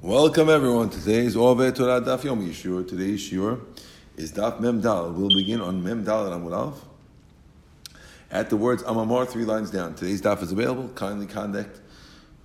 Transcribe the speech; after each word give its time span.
Welcome 0.00 0.48
everyone. 0.48 0.90
Today's 0.90 1.36
Ove 1.36 1.74
Torah 1.74 2.00
Daf 2.00 2.20
Yomi 2.20 2.50
Shiur. 2.50 2.86
Today's 2.86 3.20
Shur 3.20 3.58
is 4.16 4.30
Daf 4.30 4.60
Mem 4.60 4.80
Dal. 4.80 5.10
We'll 5.12 5.28
begin 5.28 5.60
on 5.60 5.82
Mem 5.82 6.04
Dal 6.04 6.32
and 6.32 6.40
Amud. 6.40 6.76
At 8.30 8.48
the 8.48 8.56
words 8.56 8.84
Amamor, 8.84 9.28
three 9.28 9.44
lines 9.44 9.72
down. 9.72 9.96
Today's 9.96 10.22
Daf 10.22 10.40
is 10.40 10.52
available. 10.52 10.88
Kindly 10.90 11.26
contact 11.26 11.80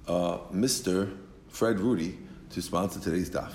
uh, 0.08 0.39
Mr. 0.52 1.16
Fred 1.47 1.79
Rudy 1.79 2.18
to 2.50 2.62
sponsor 2.63 3.00
today's 3.00 3.29
Daf. 3.29 3.52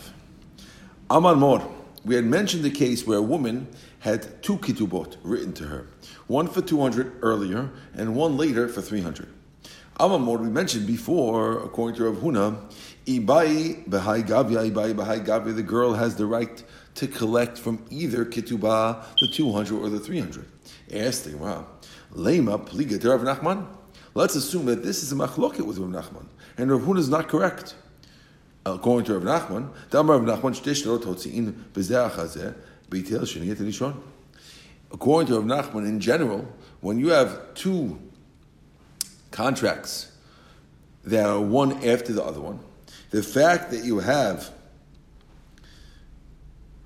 Aman 1.10 1.40
Mor. 1.40 1.68
We 2.04 2.14
had 2.14 2.24
mentioned 2.24 2.62
the 2.62 2.70
case 2.70 3.04
where 3.04 3.18
a 3.18 3.22
woman 3.22 3.66
had 3.98 4.44
two 4.44 4.58
kitubot 4.58 5.16
written 5.24 5.52
to 5.54 5.64
her, 5.64 5.88
one 6.28 6.46
for 6.46 6.62
200 6.62 7.18
earlier 7.20 7.70
and 7.94 8.14
one 8.14 8.36
later 8.36 8.68
for 8.68 8.80
300. 8.80 9.28
Amamor, 9.98 10.38
we 10.38 10.48
mentioned 10.48 10.86
before, 10.86 11.58
according 11.58 11.96
to 11.96 12.04
Rav 12.04 12.22
Huna, 12.22 12.56
Ibai 13.08 13.88
Bahai 13.88 14.22
Gavya, 14.22 14.70
Ibai 14.70 14.92
Bahai 14.94 15.24
Gavya, 15.24 15.56
the 15.56 15.62
girl 15.62 15.94
has 15.94 16.16
the 16.16 16.26
right 16.26 16.62
to 16.94 17.06
collect 17.06 17.56
from 17.56 17.82
either 17.88 18.26
Ketubah, 18.26 19.02
the 19.18 19.28
200 19.28 19.80
or 19.80 19.88
the 19.88 19.98
300. 19.98 20.44
Asked 20.92 21.32
wow, 21.34 21.66
Lema? 22.14 23.66
Let's 24.12 24.34
assume 24.34 24.66
that 24.66 24.82
this 24.82 25.02
is 25.02 25.10
a 25.10 25.14
machloket 25.14 25.62
with 25.62 25.78
Rav 25.78 26.04
Nachman, 26.04 26.26
and 26.58 26.70
Rav 26.70 26.82
Huna 26.82 26.98
is 26.98 27.08
not 27.08 27.28
correct. 27.28 27.74
According 28.66 29.06
to 29.06 29.18
Rav 29.18 29.48
Nachman, 29.48 29.70
Rav 29.90 30.20
Nachman. 30.22 30.52
According 34.90 35.26
to 35.28 35.40
Rav 35.40 35.44
Nachman, 35.44 35.88
in 35.88 36.00
general, 36.00 36.46
when 36.82 36.98
you 36.98 37.08
have 37.08 37.54
two 37.54 37.98
contracts 39.30 40.12
that 41.04 41.24
are 41.24 41.40
one 41.40 41.72
after 41.86 42.12
the 42.12 42.22
other 42.22 42.40
one, 42.42 42.60
the 43.10 43.22
fact 43.22 43.70
that 43.70 43.84
you 43.84 43.98
have, 43.98 44.50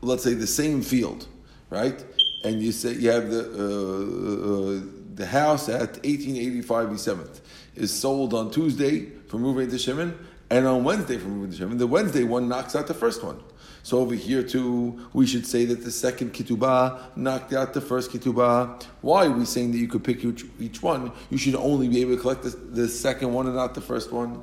let's 0.01 0.23
say, 0.23 0.35
the 0.35 0.47
same 0.47 0.83
field, 0.83 1.27
right? 1.70 2.05
And 2.45 2.62
you 2.62 2.73
say 2.73 2.95
you 2.95 3.11
have 3.11 3.31
the 3.31 3.41
uh, 3.41 4.81
uh, 4.81 5.03
the 5.15 5.27
house 5.27 5.69
at 5.69 6.03
1885 6.05 6.89
E7th 6.89 7.41
is 7.75 7.93
sold 7.93 8.34
on 8.34 8.50
Tuesday 8.50 9.06
from 9.28 9.43
Ruvain 9.43 9.70
to 9.70 9.78
Shimon, 9.78 10.19
and 10.50 10.67
on 10.67 10.84
Wednesday 10.84 11.19
from 11.19 11.41
Ruvain 11.41 11.50
to 11.50 11.56
Shimon. 11.56 11.78
The 11.78 11.87
Wednesday 11.87 12.25
one 12.25 12.48
knocks 12.48 12.75
out 12.75 12.87
the 12.87 12.95
first 12.95 13.23
one. 13.23 13.43
So 13.84 13.98
over 13.98 14.15
here 14.15 14.43
too, 14.43 15.09
we 15.12 15.27
should 15.27 15.47
say 15.47 15.65
that 15.65 15.83
the 15.83 15.91
second 15.91 16.33
ketubah 16.34 17.17
knocked 17.17 17.53
out 17.53 17.75
the 17.75 17.81
first 17.81 18.12
ketubah. 18.12 18.83
Why 19.00 19.27
are 19.27 19.31
we 19.31 19.45
saying 19.45 19.73
that 19.73 19.78
you 19.78 19.89
could 19.89 20.05
pick 20.05 20.25
each, 20.25 20.45
each 20.61 20.83
one? 20.83 21.11
You 21.31 21.39
should 21.39 21.56
only 21.56 21.89
be 21.89 22.00
able 22.00 22.15
to 22.15 22.20
collect 22.20 22.45
the, 22.45 22.50
the 22.50 22.89
second 22.89 23.33
one 23.33 23.47
and 23.47 23.56
not 23.56 23.75
the 23.75 23.81
first 23.81 24.12
one. 24.12 24.43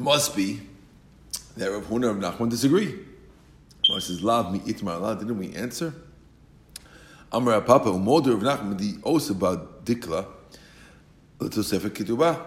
Must 0.00 0.34
be 0.34 0.60
that 1.56 1.70
Rav 1.70 1.84
Huna 1.86 2.10
and 2.10 2.22
Nachman 2.22 2.50
disagree. 2.50 2.98
Rav 3.88 4.02
says, 4.02 4.22
"Lav 4.22 4.52
mi 4.52 4.60
itmar 4.60 5.00
la." 5.00 5.14
Didn't 5.14 5.38
we 5.38 5.54
answer? 5.54 5.94
Amar 7.32 7.60
Papa 7.60 7.90
umoder 7.90 8.42
Rav 8.42 8.60
Nachman 8.60 8.78
the 8.78 8.94
osaba 9.02 9.66
dikla 9.84 10.26
l'tosefet 11.38 11.90
ketubah. 11.90 12.40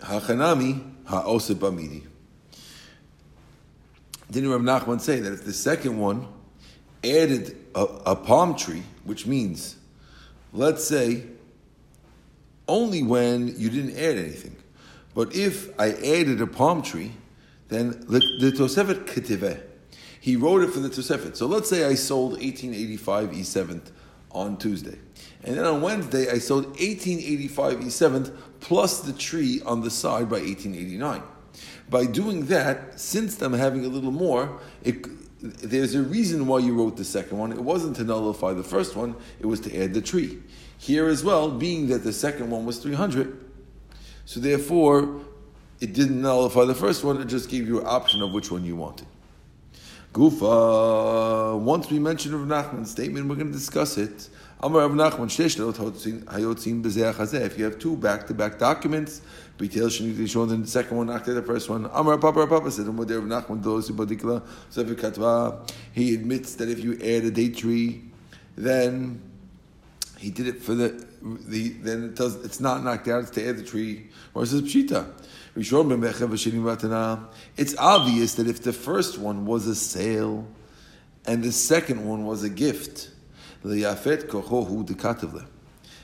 Hachanami 0.00 0.82
ha'oseb 1.04 1.56
bamidi. 1.56 2.06
Didn't 4.30 4.50
Rav 4.50 4.60
Nachman 4.60 5.00
say 5.00 5.20
that 5.20 5.32
if 5.32 5.44
the 5.44 5.52
second 5.52 5.98
one 5.98 6.26
added 7.04 7.56
a, 7.74 7.82
a 8.06 8.16
palm 8.16 8.54
tree, 8.54 8.82
which 9.04 9.26
means, 9.26 9.76
let's 10.52 10.84
say, 10.84 11.24
only 12.70 13.02
when 13.02 13.58
you 13.58 13.68
didn't 13.68 13.96
add 13.96 14.16
anything. 14.16 14.56
But 15.14 15.34
if 15.34 15.68
I 15.78 15.90
added 15.90 16.40
a 16.40 16.46
palm 16.46 16.82
tree, 16.82 17.12
then 17.68 17.90
the, 18.08 18.20
Tosefet 18.56 19.06
Ketiveh, 19.06 19.60
he 20.20 20.36
wrote 20.36 20.62
it 20.62 20.70
for 20.70 20.80
the 20.80 20.88
Tosefet. 20.88 21.36
So 21.36 21.46
let's 21.46 21.68
say 21.68 21.84
I 21.84 21.94
sold 21.94 22.32
1885 22.32 23.30
E7th 23.30 23.90
on 24.30 24.56
Tuesday. 24.56 24.98
And 25.42 25.56
then 25.56 25.64
on 25.64 25.80
Wednesday, 25.80 26.30
I 26.30 26.38
sold 26.38 26.66
1885 26.66 27.80
E7th 27.80 28.36
plus 28.60 29.00
the 29.00 29.12
tree 29.12 29.60
on 29.66 29.80
the 29.80 29.90
side 29.90 30.28
by 30.28 30.38
1889. 30.38 31.22
By 31.88 32.06
doing 32.06 32.46
that, 32.46 33.00
since 33.00 33.40
I'm 33.42 33.54
having 33.54 33.84
a 33.84 33.88
little 33.88 34.12
more, 34.12 34.60
it, 34.84 35.06
there's 35.42 35.94
a 35.94 36.02
reason 36.02 36.46
why 36.46 36.58
you 36.58 36.74
wrote 36.74 36.96
the 36.96 37.04
second 37.04 37.38
one. 37.38 37.52
It 37.52 37.60
wasn't 37.60 37.96
to 37.96 38.04
nullify 38.04 38.52
the 38.52 38.62
first 38.62 38.96
one, 38.96 39.16
it 39.38 39.46
was 39.46 39.60
to 39.60 39.82
add 39.82 39.94
the 39.94 40.02
tree. 40.02 40.38
Here 40.78 41.08
as 41.08 41.24
well, 41.24 41.50
being 41.50 41.88
that 41.88 42.04
the 42.04 42.12
second 42.12 42.50
one 42.50 42.64
was 42.64 42.78
300, 42.78 43.38
so 44.24 44.40
therefore 44.40 45.20
it 45.80 45.92
didn't 45.92 46.20
nullify 46.20 46.64
the 46.64 46.74
first 46.74 47.04
one, 47.04 47.20
it 47.20 47.26
just 47.26 47.48
gave 47.48 47.66
you 47.66 47.80
an 47.80 47.86
option 47.86 48.22
of 48.22 48.32
which 48.32 48.50
one 48.50 48.64
you 48.64 48.76
wanted. 48.76 49.06
Gufa, 50.12 51.58
once 51.58 51.90
we 51.90 51.98
mention 51.98 52.34
Rav 52.34 52.66
Nachman's 52.66 52.90
statement, 52.90 53.28
we're 53.28 53.36
going 53.36 53.46
to 53.46 53.52
discuss 53.52 53.96
it. 53.96 54.28
Amar 54.62 54.90
if 54.90 54.92
you 57.58 57.64
have 57.64 57.78
two 57.78 57.96
back-to-back 57.96 58.58
documents, 58.58 59.22
B'tel 59.56 59.86
Shani 59.86 60.12
Rishon, 60.12 60.60
the 60.60 60.66
second 60.66 60.98
one 60.98 61.08
after 61.08 61.32
the 61.32 61.42
first 61.42 61.70
one. 61.70 61.88
Amar 61.94 62.18
Papa 62.18 62.46
Papa 62.46 62.70
said, 62.70 62.84
particular, 63.96 64.42
he 65.92 66.14
admits 66.14 66.56
that 66.56 66.68
if 66.68 66.80
you 66.80 66.92
add 66.94 67.24
a 67.24 67.30
date 67.30 67.56
tree, 67.56 68.02
then 68.54 69.22
he 70.18 70.30
did 70.30 70.46
it 70.46 70.62
for 70.62 70.74
the, 70.74 71.06
the 71.22 71.70
then 71.70 72.04
it 72.04 72.16
does 72.16 72.36
it's 72.44 72.60
not 72.60 72.84
knocked 72.84 73.08
out, 73.08 73.22
it's 73.22 73.30
to 73.30 73.48
add 73.48 73.56
the 73.56 73.62
tree. 73.62 74.08
Or 74.34 74.42
it 74.42 74.48
says 74.48 74.60
Pshita. 74.60 75.10
It's 77.56 77.76
obvious 77.78 78.34
that 78.34 78.46
if 78.46 78.62
the 78.62 78.74
first 78.74 79.18
one 79.18 79.46
was 79.46 79.66
a 79.66 79.74
sale 79.74 80.46
and 81.26 81.42
the 81.42 81.52
second 81.52 82.06
one 82.06 82.26
was 82.26 82.44
a 82.44 82.50
gift, 82.50 83.08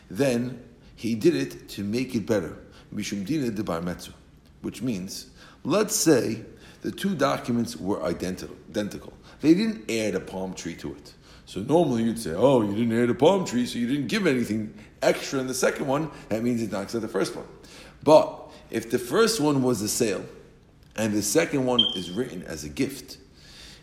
then 0.08 0.62
he 0.94 1.14
did 1.14 1.34
it 1.34 1.68
to 1.70 1.84
make 1.84 2.14
it 2.14 2.26
better. 2.26 2.58
Which 4.62 4.82
means, 4.82 5.26
let's 5.64 5.94
say 5.94 6.42
the 6.82 6.90
two 6.90 7.14
documents 7.14 7.76
were 7.76 8.02
identical. 8.02 9.12
They 9.40 9.54
didn't 9.54 9.90
add 9.90 10.14
a 10.14 10.20
palm 10.20 10.54
tree 10.54 10.74
to 10.76 10.92
it. 10.92 11.14
So 11.44 11.60
normally 11.60 12.02
you'd 12.02 12.18
say, 12.18 12.32
oh, 12.34 12.62
you 12.62 12.74
didn't 12.74 13.00
add 13.00 13.10
a 13.10 13.14
palm 13.14 13.44
tree, 13.44 13.66
so 13.66 13.78
you 13.78 13.86
didn't 13.86 14.08
give 14.08 14.26
anything 14.26 14.74
extra 15.02 15.38
in 15.38 15.46
the 15.46 15.54
second 15.54 15.86
one. 15.86 16.10
That 16.28 16.42
means 16.42 16.62
it 16.62 16.72
knocks 16.72 16.94
out 16.94 17.02
the 17.02 17.08
first 17.08 17.36
one. 17.36 17.46
But 18.02 18.50
if 18.70 18.90
the 18.90 18.98
first 18.98 19.40
one 19.40 19.62
was 19.62 19.80
a 19.82 19.88
sale 19.88 20.24
and 20.96 21.12
the 21.12 21.22
second 21.22 21.64
one 21.64 21.80
is 21.94 22.10
written 22.10 22.42
as 22.42 22.64
a 22.64 22.68
gift, 22.68 23.18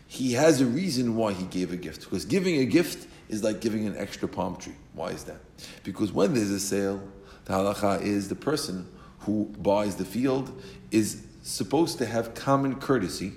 he 0.06 0.32
has 0.34 0.60
a 0.60 0.66
reason 0.66 1.16
why 1.16 1.32
he 1.32 1.44
gave 1.46 1.72
a 1.72 1.76
gift. 1.76 2.04
Because 2.04 2.24
giving 2.24 2.56
a 2.56 2.64
gift 2.64 3.08
is 3.28 3.42
like 3.42 3.60
giving 3.60 3.86
an 3.86 3.96
extra 3.96 4.28
palm 4.28 4.56
tree. 4.56 4.74
Why 4.92 5.08
is 5.08 5.24
that? 5.24 5.40
Because 5.82 6.12
when 6.12 6.34
there's 6.34 6.50
a 6.50 6.60
sale, 6.60 7.02
the 7.44 7.52
halacha 7.52 8.02
is 8.02 8.28
the 8.28 8.34
person 8.34 8.88
who 9.20 9.46
buys 9.58 9.96
the 9.96 10.04
field 10.04 10.62
is 10.90 11.22
supposed 11.42 11.98
to 11.98 12.06
have 12.06 12.34
common 12.34 12.76
courtesy 12.76 13.32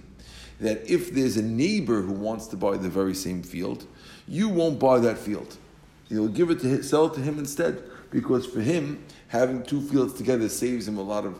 that 0.59 0.89
if 0.89 1.13
there's 1.13 1.37
a 1.37 1.41
neighbor 1.41 2.01
who 2.01 2.13
wants 2.13 2.47
to 2.47 2.57
buy 2.57 2.77
the 2.77 2.89
very 2.89 3.13
same 3.13 3.43
field, 3.43 3.85
you 4.27 4.49
won't 4.49 4.79
buy 4.79 4.99
that 4.99 5.17
field. 5.17 5.57
You'll 6.09 6.29
give 6.29 6.49
it 6.49 6.59
to 6.61 6.67
him, 6.67 6.83
sell 6.83 7.07
it 7.07 7.13
to 7.15 7.21
him 7.21 7.37
instead, 7.37 7.83
because 8.09 8.45
for 8.45 8.61
him, 8.61 9.03
having 9.27 9.63
two 9.63 9.81
fields 9.81 10.13
together 10.13 10.49
saves 10.49 10.87
him 10.87 10.97
a 10.97 11.01
lot 11.01 11.25
of 11.25 11.39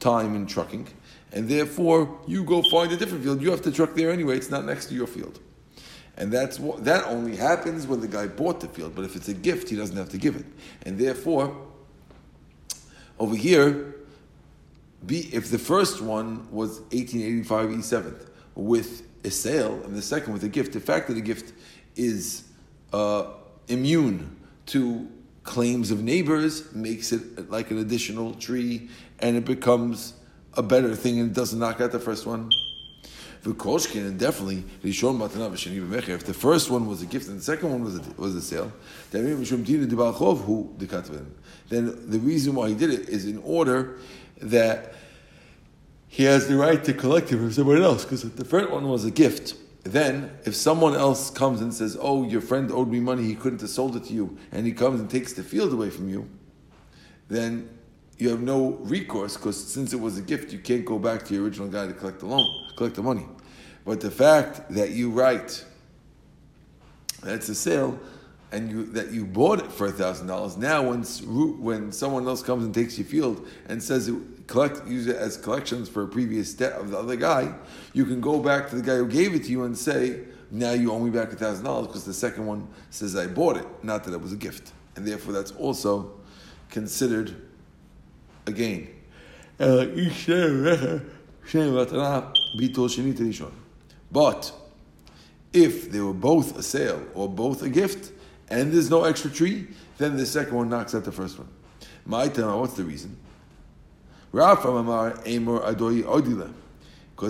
time 0.00 0.34
in 0.34 0.46
trucking, 0.46 0.88
and 1.32 1.48
therefore 1.48 2.18
you 2.26 2.44
go 2.44 2.62
find 2.70 2.92
a 2.92 2.96
different 2.96 3.24
field. 3.24 3.42
You 3.42 3.50
have 3.50 3.62
to 3.62 3.72
truck 3.72 3.94
there 3.94 4.10
anyway; 4.10 4.36
it's 4.36 4.50
not 4.50 4.64
next 4.64 4.86
to 4.86 4.94
your 4.94 5.06
field, 5.06 5.40
and 6.16 6.32
that's 6.32 6.58
what, 6.58 6.84
that 6.84 7.04
only 7.06 7.36
happens 7.36 7.86
when 7.86 8.00
the 8.00 8.08
guy 8.08 8.26
bought 8.26 8.60
the 8.60 8.68
field. 8.68 8.94
But 8.94 9.04
if 9.04 9.16
it's 9.16 9.28
a 9.28 9.34
gift, 9.34 9.68
he 9.68 9.76
doesn't 9.76 9.96
have 9.96 10.10
to 10.10 10.18
give 10.18 10.36
it, 10.36 10.46
and 10.84 10.98
therefore, 10.98 11.56
over 13.18 13.36
here, 13.36 13.96
be 15.06 15.28
if 15.34 15.50
the 15.50 15.58
first 15.58 16.00
one 16.00 16.50
was 16.50 16.80
1885 16.92 17.68
E7th 17.70 18.28
with 18.54 19.02
a 19.24 19.30
sale, 19.30 19.82
and 19.84 19.94
the 19.94 20.02
second 20.02 20.32
with 20.32 20.44
a 20.44 20.48
gift, 20.48 20.72
the 20.72 20.80
fact 20.80 21.08
that 21.08 21.14
the 21.14 21.20
gift 21.20 21.52
is 21.96 22.44
uh, 22.92 23.26
immune 23.68 24.36
to 24.66 25.08
claims 25.42 25.90
of 25.90 26.02
neighbors 26.02 26.72
makes 26.74 27.12
it 27.12 27.50
like 27.50 27.70
an 27.70 27.78
additional 27.78 28.34
tree 28.34 28.88
and 29.18 29.36
it 29.36 29.44
becomes 29.44 30.14
a 30.54 30.62
better 30.62 30.94
thing 30.96 31.20
and 31.20 31.30
it 31.30 31.34
doesn't 31.34 31.58
knock 31.58 31.80
out 31.80 31.92
the 31.92 31.98
first 32.00 32.26
one. 32.26 32.50
V'koshkin 33.44 34.06
and 34.06 34.18
definitely 34.18 34.64
Rishon 34.82 35.18
Matanav 35.18 36.08
If 36.08 36.24
the 36.24 36.34
first 36.34 36.70
one 36.70 36.86
was 36.86 37.02
a 37.02 37.06
gift 37.06 37.28
and 37.28 37.38
the 37.38 37.42
second 37.42 37.70
one 37.70 37.84
was 37.84 37.96
a, 37.96 38.02
was 38.16 38.34
a 38.34 38.40
sale, 38.40 38.72
then 39.10 39.30
the 42.10 42.18
reason 42.18 42.54
why 42.54 42.70
he 42.70 42.74
did 42.74 42.90
it 42.90 43.08
is 43.08 43.26
in 43.26 43.38
order 43.44 43.98
that 44.40 44.94
he 46.08 46.24
has 46.24 46.48
the 46.48 46.56
right 46.56 46.82
to 46.84 46.94
collect 46.94 47.32
it 47.32 47.36
from 47.36 47.52
someone 47.52 47.82
else 47.82 48.04
because 48.04 48.22
the 48.22 48.44
first 48.44 48.70
one 48.70 48.88
was 48.88 49.04
a 49.04 49.10
gift 49.10 49.54
then 49.84 50.30
if 50.46 50.56
someone 50.56 50.94
else 50.94 51.30
comes 51.30 51.60
and 51.60 51.72
says, 51.72 51.96
"Oh, 52.00 52.24
your 52.24 52.40
friend 52.40 52.72
owed 52.72 52.88
me 52.88 53.00
money; 53.00 53.24
he 53.24 53.34
couldn't 53.34 53.60
have 53.60 53.70
sold 53.70 53.96
it 53.96 54.04
to 54.04 54.14
you," 54.14 54.36
and 54.50 54.66
he 54.66 54.72
comes 54.72 54.98
and 54.98 55.10
takes 55.10 55.34
the 55.34 55.42
field 55.42 55.74
away 55.74 55.90
from 55.90 56.08
you, 56.08 56.26
then 57.28 57.68
you 58.18 58.28
have 58.30 58.40
no 58.40 58.78
recourse 58.82 59.36
because 59.36 59.62
since 59.62 59.92
it 59.92 60.00
was 60.00 60.18
a 60.18 60.22
gift, 60.22 60.52
you 60.52 60.58
can't 60.58 60.84
go 60.84 60.98
back 60.98 61.24
to 61.26 61.34
your 61.34 61.44
original 61.44 61.68
guy 61.68 61.86
to 61.86 61.92
collect 61.92 62.20
the 62.20 62.26
loan, 62.26 62.68
collect 62.76 62.96
the 62.96 63.02
money. 63.02 63.26
But 63.84 64.00
the 64.00 64.10
fact 64.10 64.70
that 64.70 64.90
you 64.90 65.10
write 65.10 65.64
that's 67.22 67.48
a 67.48 67.54
sale, 67.54 67.98
and 68.52 68.70
you 68.70 68.84
that 68.92 69.10
you 69.10 69.24
bought 69.24 69.58
it 69.58 69.72
for 69.72 69.90
thousand 69.90 70.26
dollars. 70.26 70.56
Now, 70.56 70.82
when 70.90 71.02
when 71.60 71.90
someone 71.90 72.26
else 72.26 72.42
comes 72.42 72.64
and 72.64 72.74
takes 72.74 72.98
your 72.98 73.06
field 73.06 73.46
and 73.66 73.82
says 73.82 74.08
it, 74.08 74.14
collect 74.46 74.86
use 74.86 75.06
it 75.06 75.16
as 75.16 75.36
collections 75.36 75.88
for 75.88 76.02
a 76.02 76.06
previous 76.06 76.54
debt 76.54 76.72
of 76.72 76.90
the 76.90 76.98
other 76.98 77.16
guy, 77.16 77.52
you 77.92 78.04
can 78.04 78.20
go 78.20 78.38
back 78.40 78.68
to 78.70 78.76
the 78.76 78.82
guy 78.82 78.96
who 78.96 79.08
gave 79.08 79.34
it 79.34 79.44
to 79.44 79.50
you 79.50 79.64
and 79.64 79.76
say, 79.76 80.20
now 80.50 80.72
you 80.72 80.92
owe 80.92 81.00
me 81.00 81.10
back 81.10 81.32
a 81.32 81.36
thousand 81.36 81.64
dollars 81.64 81.88
because 81.88 82.04
the 82.04 82.14
second 82.14 82.46
one 82.46 82.68
says 82.90 83.16
I 83.16 83.26
bought 83.26 83.56
it, 83.56 83.66
not 83.82 84.04
that 84.04 84.14
it 84.14 84.20
was 84.20 84.32
a 84.32 84.36
gift, 84.36 84.72
and 84.96 85.06
therefore 85.06 85.32
that's 85.32 85.52
also 85.52 86.12
considered 86.70 87.34
a 88.46 88.52
gain. 88.52 88.88
Uh, 89.58 89.86
but 94.10 94.52
if 95.52 95.90
they 95.90 96.00
were 96.00 96.12
both 96.12 96.58
a 96.58 96.62
sale 96.62 97.02
or 97.14 97.28
both 97.28 97.62
a 97.62 97.68
gift, 97.68 98.12
and 98.48 98.72
there's 98.72 98.90
no 98.90 99.04
extra 99.04 99.30
tree, 99.30 99.66
then 99.98 100.16
the 100.16 100.26
second 100.26 100.54
one 100.54 100.68
knocks 100.68 100.94
out 100.94 101.04
the 101.04 101.12
first 101.12 101.38
one. 101.38 101.48
My 102.04 102.28
time, 102.28 102.60
what's 102.60 102.74
the 102.74 102.84
reason? 102.84 103.16
Because 104.32 104.64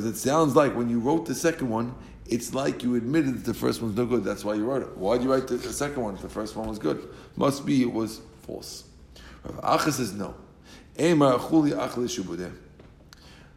it 0.07 0.17
sounds 0.17 0.57
like 0.57 0.75
when 0.75 0.89
you 0.89 0.99
wrote 0.99 1.27
the 1.27 1.35
second 1.35 1.69
one, 1.69 1.95
it's 2.27 2.55
like 2.55 2.83
you 2.83 2.95
admitted 2.95 3.35
that 3.35 3.45
the 3.45 3.55
first 3.55 3.83
one's 3.83 3.97
no 3.97 4.07
good. 4.07 4.25
That's 4.25 4.45
why 4.45 4.55
you 4.55 4.65
wrote 4.65 4.83
it. 4.83 4.97
Why 4.97 5.17
did 5.17 5.25
you 5.25 5.33
write 5.33 5.47
the, 5.47 5.57
the 5.57 5.73
second 5.73 6.03
one 6.03 6.15
if 6.15 6.23
the 6.23 6.29
first 6.29 6.57
one 6.57 6.69
was 6.69 6.79
good? 6.79 7.09
Must 7.37 7.67
be 7.67 7.83
it 7.83 7.93
was 7.93 8.21
false. 8.43 8.85
Rav 9.45 9.81
Acha 9.81 9.93
says 9.93 10.15
no. 10.15 10.35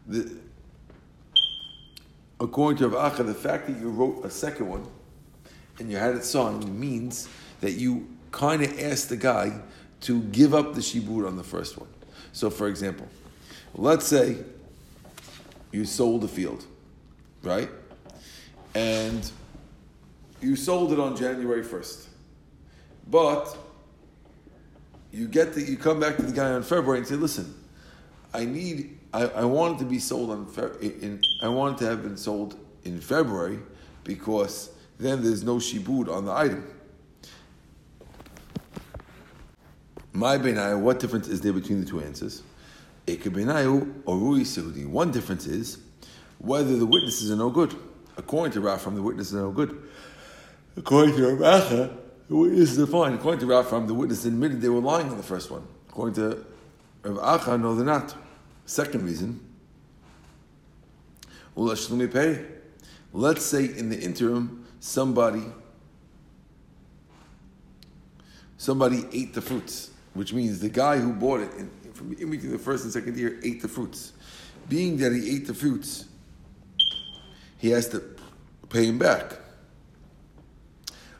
The, 0.06 0.36
according 2.40 2.78
to 2.78 2.88
Rav 2.88 3.14
Acha, 3.14 3.26
the 3.26 3.34
fact 3.34 3.66
that 3.66 3.78
you 3.78 3.90
wrote 3.90 4.24
a 4.24 4.30
second 4.30 4.68
one 4.68 4.86
and 5.78 5.90
you 5.90 5.96
had 5.96 6.14
it 6.14 6.24
signed 6.24 6.68
means 6.78 7.28
that 7.60 7.72
you 7.72 8.08
kind 8.32 8.62
of 8.62 8.78
asked 8.80 9.08
the 9.08 9.16
guy 9.16 9.60
to 10.00 10.22
give 10.22 10.54
up 10.54 10.74
the 10.74 10.80
shibud 10.80 11.26
on 11.26 11.36
the 11.36 11.44
first 11.44 11.78
one. 11.78 11.88
So, 12.32 12.50
for 12.50 12.68
example, 12.68 13.08
let's 13.74 14.06
say 14.06 14.38
you 15.72 15.84
sold 15.84 16.24
a 16.24 16.28
field, 16.28 16.64
right? 17.42 17.68
And 18.74 19.30
you 20.40 20.56
sold 20.56 20.92
it 20.92 21.00
on 21.00 21.16
January 21.16 21.62
1st. 21.62 22.06
But 23.10 23.56
you 25.12 25.28
get 25.28 25.54
the, 25.54 25.62
you 25.62 25.76
come 25.76 26.00
back 26.00 26.16
to 26.16 26.22
the 26.22 26.32
guy 26.32 26.50
on 26.52 26.62
February 26.62 26.98
and 26.98 27.06
say, 27.06 27.14
listen, 27.14 27.54
I 28.34 28.44
need, 28.44 28.98
I, 29.12 29.26
I 29.26 29.44
want 29.44 29.76
it 29.76 29.84
to 29.84 29.84
be 29.84 29.98
sold 29.98 30.30
on, 30.30 30.78
in, 30.80 31.22
I 31.42 31.48
want 31.48 31.76
it 31.76 31.84
to 31.84 31.90
have 31.90 32.02
been 32.02 32.16
sold 32.16 32.56
in 32.84 33.00
February 33.00 33.58
because 34.04 34.70
then 34.98 35.22
there's 35.22 35.44
no 35.44 35.56
shibud 35.56 36.12
on 36.12 36.24
the 36.26 36.32
item. 36.32 36.66
My 40.12 40.36
benayu, 40.36 40.80
what 40.80 40.98
difference 40.98 41.28
is 41.28 41.40
there 41.40 41.52
between 41.52 41.80
the 41.80 41.86
two 41.86 42.00
answers? 42.00 42.42
Eke 43.06 43.24
benayu 43.24 44.02
or 44.04 44.18
rui 44.18 44.40
sehudi. 44.40 44.86
One 44.86 45.10
difference 45.10 45.46
is 45.46 45.78
whether 46.38 46.76
the 46.76 46.86
witnesses 46.86 47.30
are 47.30 47.36
no 47.36 47.50
good. 47.50 47.74
According 48.16 48.52
to 48.54 48.60
Rafram, 48.60 48.96
the 48.96 49.02
witnesses 49.02 49.34
are 49.34 49.42
no 49.42 49.52
good. 49.52 49.80
According 50.76 51.16
to 51.16 51.34
Rav 51.36 51.90
the 52.28 52.36
witnesses 52.36 52.78
are 52.78 52.86
fine. 52.86 53.14
According 53.14 53.40
to 53.40 53.46
Rafram, 53.46 53.86
the 53.86 53.94
witness 53.94 54.24
admitted 54.24 54.60
they 54.60 54.68
were 54.68 54.80
lying 54.80 55.08
on 55.08 55.16
the 55.16 55.22
first 55.22 55.50
one. 55.50 55.66
According 55.88 56.14
to 56.16 56.44
Rav 57.02 57.40
Acha, 57.40 57.60
no, 57.60 57.74
they're 57.74 57.86
not. 57.86 58.14
Second 58.66 59.04
reason, 59.04 59.40
let's 61.56 61.86
say 63.44 63.64
in 63.64 63.88
the 63.88 63.98
interim 63.98 64.66
somebody 64.80 65.42
somebody 68.58 69.04
ate 69.12 69.32
the 69.32 69.40
fruits, 69.40 69.90
which 70.14 70.34
means 70.34 70.60
the 70.60 70.68
guy 70.68 70.98
who 70.98 71.12
bought 71.12 71.40
it 71.40 71.52
in, 71.54 71.70
from 71.94 72.12
in 72.12 72.30
between 72.30 72.52
the 72.52 72.58
first 72.58 72.84
and 72.84 72.92
second 72.92 73.16
year 73.16 73.38
ate 73.42 73.62
the 73.62 73.68
fruits. 73.68 74.12
Being 74.68 74.98
that 74.98 75.12
he 75.12 75.36
ate 75.36 75.46
the 75.46 75.54
fruits, 75.54 76.04
he 77.56 77.70
has 77.70 77.88
to 77.88 78.02
pay 78.68 78.86
him 78.86 78.98
back. 78.98 79.32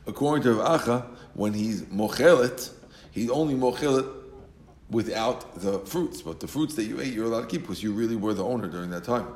According 0.09 0.43
to 0.45 0.61
Acha, 0.61 1.07
when 1.35 1.53
he's 1.55 1.83
mochelet, 1.83 2.73
he's 3.13 3.31
only 3.31 3.55
mochelet 3.55 4.13
without 4.91 5.61
the 5.61 5.79
fruits, 5.81 6.23
but 6.23 6.41
the 6.41 6.49
fruits 6.49 6.75
that 6.75 6.85
you 6.85 7.01
ate, 7.01 7.13
you're 7.13 7.27
allowed 7.27 7.43
to 7.43 7.47
keep 7.47 7.61
because 7.61 7.83
you 7.83 7.93
really 7.93 8.17
were 8.17 8.35
the 8.35 8.45
owner 8.45 8.67
during 8.67 8.91
that 8.91 9.05
time 9.05 9.27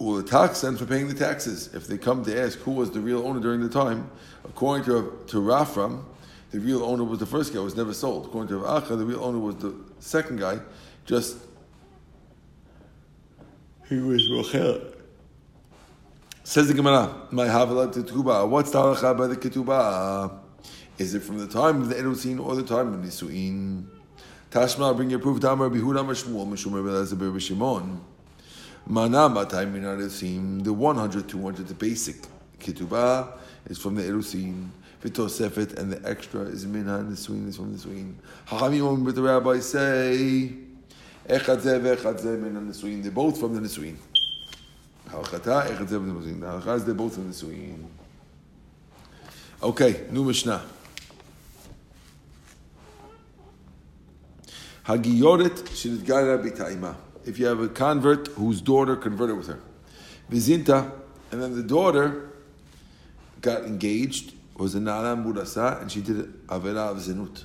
the 0.00 0.22
tax 0.22 0.64
and 0.64 0.78
for 0.78 0.86
paying 0.86 1.08
the 1.08 1.14
taxes. 1.14 1.74
If 1.74 1.86
they 1.86 1.98
come 1.98 2.24
to 2.24 2.40
ask 2.40 2.58
who 2.60 2.72
was 2.72 2.90
the 2.90 3.00
real 3.00 3.26
owner 3.26 3.40
during 3.40 3.60
the 3.60 3.68
time, 3.68 4.10
according 4.44 4.86
to, 4.86 5.22
to 5.28 5.36
Rafram, 5.36 6.04
the 6.50 6.58
real 6.58 6.82
owner 6.82 7.04
was 7.04 7.18
the 7.18 7.26
first 7.26 7.52
guy, 7.52 7.60
was 7.60 7.76
never 7.76 7.92
sold. 7.92 8.26
According 8.26 8.48
to 8.48 8.64
Acha, 8.64 8.96
the 8.98 9.04
real 9.04 9.22
owner 9.22 9.38
was 9.38 9.56
the 9.56 9.74
second 9.98 10.40
guy, 10.40 10.58
just 11.04 11.36
he 13.88 13.98
was 13.98 14.28
Rochel. 14.30 14.99
Says 16.50 16.66
the 16.66 16.74
Gemara, 16.74 17.14
my 17.30 17.46
Havalat 17.46 17.94
Ketubah. 17.94 18.48
What's 18.48 18.72
the 18.72 18.78
halacha 18.80 19.16
by 19.16 19.28
the 19.28 19.36
Ketubah? 19.36 20.32
Is 20.98 21.14
it 21.14 21.22
from 21.22 21.38
the 21.38 21.46
time 21.46 21.80
of 21.80 21.88
the 21.88 21.94
Erusin 21.94 22.44
or 22.44 22.56
the 22.56 22.64
time 22.64 22.92
of 22.92 22.98
Nisuin? 22.98 23.84
Tashma, 24.50 24.96
bring 24.96 25.10
your 25.10 25.20
proof. 25.20 25.38
Damar 25.38 25.70
Bihud 25.70 25.96
Amar 25.96 26.14
Shmuel, 26.14 26.48
Meshumer 26.48 26.82
Belazabir 26.82 27.30
B'Shimon. 27.32 28.00
The 30.64 30.72
100, 30.72 31.28
200, 31.28 31.68
the 31.68 31.74
basic 31.74 32.16
ketubah 32.58 33.38
is 33.66 33.78
from 33.78 33.94
the 33.94 34.02
erusin. 34.02 34.70
Vitosefet 35.04 35.78
and 35.78 35.92
the 35.92 36.04
extra 36.04 36.40
is 36.40 36.66
minha 36.66 36.98
nisuin 36.98 37.46
is 37.46 37.54
from 37.58 37.76
nisuin. 37.76 38.14
Hachamim 38.48 39.04
but 39.04 39.14
the 39.14 39.22
rabbis 39.22 39.68
say 39.70 40.52
echad 41.28 41.60
zeh 41.60 41.80
ve'echad 41.80 42.18
zeh 42.18 42.40
nisuin. 42.42 43.02
They're 43.04 43.12
both 43.12 43.38
from 43.38 43.54
the 43.54 43.60
nisuin. 43.60 43.94
The 45.10 45.16
nisuin. 45.18 46.40
Halachas 46.40 46.84
they're 46.84 46.94
both 46.94 47.14
from 47.14 47.30
the 47.30 47.34
nisuin. 47.34 47.86
Okay, 49.62 50.06
new 50.10 50.24
Mishnah. 50.24 50.62
Hagiyoret 54.84 55.58
shidgara 55.68 56.42
b'ta'ima 56.42 56.94
if 57.24 57.38
you 57.38 57.46
have 57.46 57.60
a 57.60 57.68
convert 57.68 58.28
whose 58.28 58.60
daughter 58.60 58.96
converted 58.96 59.36
with 59.36 59.48
her. 59.48 59.60
Vizinta, 60.30 60.90
and 61.30 61.42
then 61.42 61.54
the 61.54 61.62
daughter 61.62 62.30
got 63.40 63.64
engaged, 63.64 64.32
was 64.56 64.74
a 64.74 64.80
Nara 64.80 65.16
Murasa, 65.16 65.80
and 65.80 65.90
she 65.90 66.00
did 66.00 66.46
Avera 66.46 66.90
of 66.90 66.98
Zenut. 66.98 67.44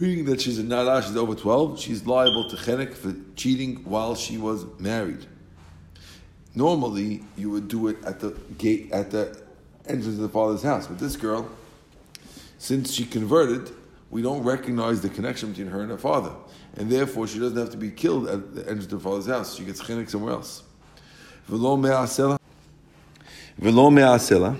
Meaning 0.00 0.24
that 0.24 0.40
she's 0.40 0.58
a 0.58 0.64
Nara, 0.64 1.02
she's 1.02 1.16
over 1.16 1.34
12, 1.34 1.78
she's 1.78 2.04
liable 2.04 2.48
to 2.50 2.56
Chenek 2.56 2.94
for 2.94 3.14
cheating 3.36 3.76
while 3.84 4.16
she 4.16 4.38
was 4.38 4.66
married. 4.80 5.26
Normally, 6.54 7.22
you 7.36 7.50
would 7.50 7.68
do 7.68 7.88
it 7.88 8.04
at 8.04 8.18
the 8.18 8.30
gate, 8.58 8.90
at 8.92 9.12
the 9.12 9.40
entrance 9.86 10.06
of 10.06 10.18
the 10.18 10.28
father's 10.28 10.62
house, 10.62 10.86
but 10.88 10.98
this 10.98 11.16
girl, 11.16 11.48
since 12.58 12.92
she 12.92 13.04
converted, 13.04 13.70
we 14.10 14.22
don't 14.22 14.42
recognize 14.42 15.00
the 15.00 15.08
connection 15.08 15.50
between 15.50 15.68
her 15.68 15.80
and 15.82 15.90
her 15.90 15.98
father. 15.98 16.32
And 16.76 16.90
therefore, 16.90 17.26
she 17.26 17.38
doesn't 17.38 17.58
have 17.58 17.70
to 17.70 17.76
be 17.76 17.90
killed 17.90 18.28
at 18.28 18.54
the 18.54 18.62
entrance 18.62 18.86
of 18.86 19.02
her 19.02 19.10
father's 19.10 19.26
house. 19.26 19.56
She 19.56 19.64
gets 19.64 19.80
chinik 19.82 20.10
somewhere 20.10 20.32
else. 20.32 20.62
Velo 21.46 21.76
me'asela. 21.76 22.38
Velo 23.58 23.90
me'asela. 23.90 24.58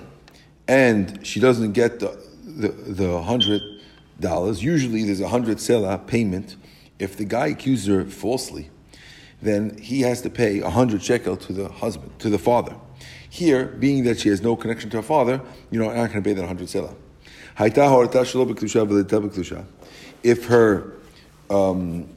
And 0.69 1.25
she 1.27 1.41
doesn't 1.41 1.73
get 1.73 2.01
the, 2.01 2.21
the, 2.45 2.69
the 2.69 3.23
hundred 3.23 3.74
dollars. 4.21 4.63
Usually 4.63 5.05
there's 5.05 5.21
a 5.21 5.29
hundred 5.29 5.59
sela 5.59 6.05
payment. 6.07 6.57
If 6.99 7.17
the 7.17 7.25
guy 7.25 7.49
accuses 7.49 7.87
her 7.87 8.05
falsely, 8.05 8.71
then 9.43 9.77
he 9.79 10.03
has 10.03 10.23
to 10.23 10.31
pay 10.31 10.61
a 10.61 10.71
hundred 10.71 11.03
shekel 11.03 11.37
to 11.37 11.53
the 11.53 11.69
husband, 11.69 12.19
to 12.21 12.31
the 12.31 12.39
father. 12.39 12.77
Here, 13.29 13.67
being 13.67 14.05
that 14.05 14.21
she 14.21 14.29
has 14.29 14.41
no 14.41 14.55
connection 14.55 14.91
to 14.91 14.99
her 14.99 15.03
father, 15.03 15.41
you 15.71 15.79
know, 15.79 15.91
I'm 15.91 15.97
not 15.97 16.13
going 16.13 16.23
to 16.23 16.29
pay 16.29 16.35
that 16.35 16.47
hundred 16.47 16.69
selah. 16.69 16.95
If 20.23 20.47
her 20.47 20.93
um, 21.51 22.09